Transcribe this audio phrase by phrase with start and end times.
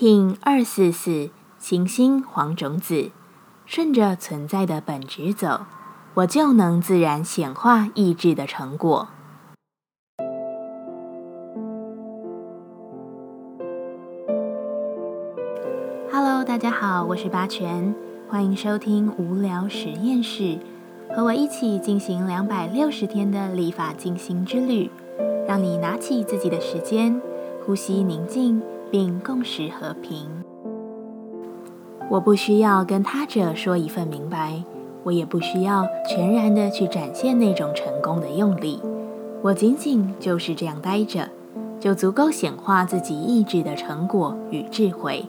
[0.00, 3.10] King 二四四行星黄种子，
[3.66, 5.62] 顺着存在的本质走，
[6.14, 9.08] 我就能自然显化意志的成果。
[16.12, 17.92] Hello，大家好，我是八全，
[18.28, 20.60] 欢迎收听无聊实验室，
[21.12, 24.88] 和我一起进行两百六十天的立法进行之旅，
[25.48, 27.20] 让你拿起自己的时间，
[27.66, 28.62] 呼吸宁静。
[28.90, 30.26] 并共识和平。
[32.10, 34.62] 我不需要跟他者说一份明白，
[35.04, 38.80] 我也不需要全然的去展现那种成功的用力。
[39.42, 41.28] 我仅仅就是这样待着，
[41.78, 45.26] 就足够显化自己意志的成果与智慧。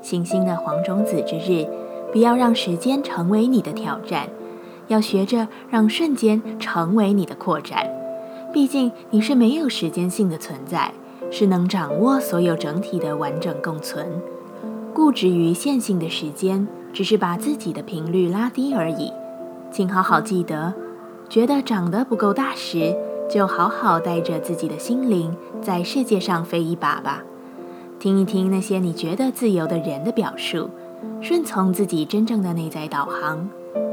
[0.00, 1.66] 星星的黄种子之日，
[2.12, 4.28] 不要让时间成为你的挑战，
[4.86, 7.84] 要学着让瞬间成为你的扩展。
[8.52, 10.92] 毕竟你是没有时间性的存在。
[11.30, 14.20] 是能掌握所有整体的完整共存，
[14.94, 19.12] 固执于线性的时间，只是把自己的频率拉低而已。
[19.70, 20.72] 请好好记得，
[21.28, 22.96] 觉得长得不够大时，
[23.28, 27.24] 就好好带着自己的心灵在世界上飞一把吧。
[27.98, 30.70] 听一听那些你觉得自由的人的表述，
[31.20, 33.48] 顺从自己真正的内在导航，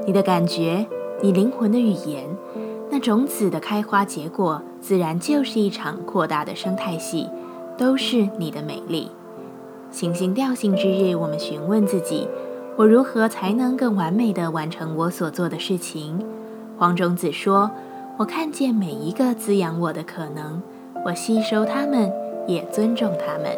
[0.06, 0.86] 你的感觉，
[1.22, 2.26] 你灵魂的语言。
[3.04, 7.30] 种子的开花结果，自然就是一场扩大的生态系，
[7.78, 9.12] 都是你的美丽。
[9.92, 12.30] 行星调性之日，我们询问自己：
[12.78, 16.18] 我如何才能更完美地完成我所做的事情？
[16.78, 17.70] 黄种子说：
[18.16, 20.62] 我看见每一个滋养我的可能，
[21.06, 22.10] 我吸收它们，
[22.48, 23.52] 也尊重它们。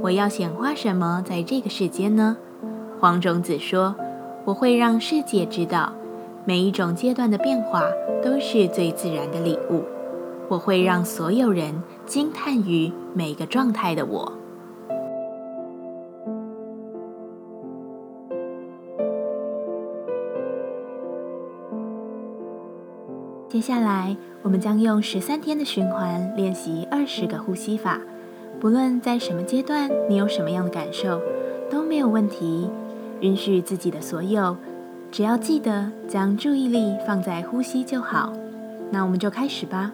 [0.00, 2.38] 我要显化什么在这个世间呢？
[2.98, 3.94] 黄种子说：
[4.46, 5.92] 我会让世界知道。
[6.48, 7.82] 每一种阶段的变化
[8.22, 9.82] 都是最自然的礼物。
[10.48, 14.32] 我会让所有人惊叹于每个状态的我。
[23.48, 28.00] 接下来，我们将用十三天的循环练习二十个呼吸法。
[28.60, 31.20] 不论在什么阶段，你有什么样的感受，
[31.68, 32.70] 都没有问题。
[33.20, 34.56] 允许自己的所有。
[35.16, 38.34] 只要记得将注意力放在呼吸就好，
[38.90, 39.90] 那我们就开始吧。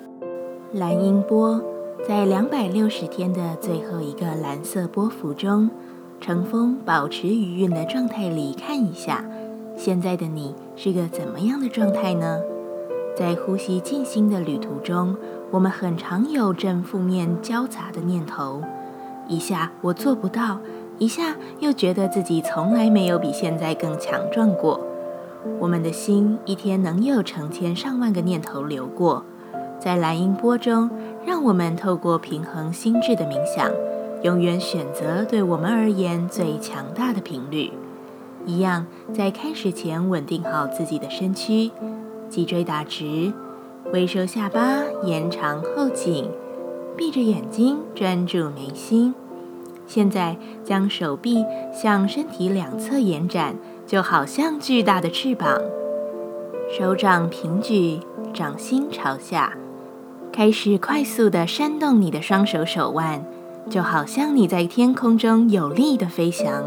[0.73, 1.63] 蓝音波
[2.05, 5.71] 在两百六十天的最后一个蓝色波幅中，
[6.21, 9.25] 乘风保持余韵的状态里看一下，
[9.77, 12.41] 现在的你是个怎么样的状态呢？
[13.17, 15.17] 在呼吸静心的旅途中，
[15.53, 18.61] 我们很常有正负面交杂的念头，
[19.29, 20.59] 一下我做不到，
[20.99, 24.89] 一下又觉得自己从来没有比现在更强壮过。
[25.61, 29.25] 我们的心一天能有成千上万个念头流过，
[29.79, 30.89] 在蓝音波中，
[31.27, 33.71] 让我们透过平衡心智的冥想，
[34.23, 37.73] 永远选择对我们而言最强大的频率。
[38.47, 41.71] 一样，在开始前稳定好自己的身躯，
[42.29, 43.33] 脊椎打直，
[43.93, 46.29] 微收下巴，延长后颈，
[46.97, 49.15] 闭着眼睛专注眉心。
[49.87, 53.57] 现在将手臂向身体两侧延展。
[53.93, 55.61] 就好像巨大的翅膀，
[56.75, 58.01] 手掌平举，
[58.33, 59.53] 掌心朝下，
[60.33, 63.23] 开始快速的扇动你的双手手腕，
[63.69, 66.65] 就好像你在天空中有力的飞翔。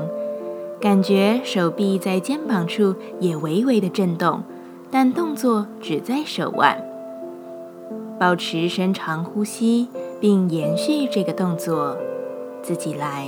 [0.79, 4.43] 感觉手臂在肩膀处也微微的震动，
[4.91, 6.79] 但动作只在手腕。
[8.19, 9.87] 保持深长呼吸，
[10.21, 11.97] 并延续这个动作，
[12.61, 13.27] 自己来。